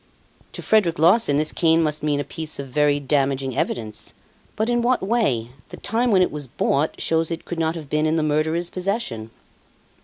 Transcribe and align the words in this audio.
"To 0.53 0.63
Frederic 0.63 0.97
Larsan 0.97 1.37
this 1.37 1.51
cane 1.51 1.83
must 1.83 2.01
mean 2.01 2.19
a 2.19 2.23
piece 2.23 2.57
of 2.57 2.67
very 2.69 2.99
damaging 2.99 3.55
evidence. 3.55 4.15
But 4.55 4.67
in 4.67 4.81
what 4.81 5.03
way? 5.03 5.49
The 5.69 5.77
time 5.77 6.09
when 6.09 6.23
it 6.23 6.31
was 6.31 6.47
bought 6.47 6.99
shows 6.99 7.29
it 7.29 7.45
could 7.45 7.59
not 7.59 7.75
have 7.75 7.87
been 7.87 8.07
in 8.07 8.15
the 8.15 8.23
murderer's 8.23 8.71
possession." 8.71 9.29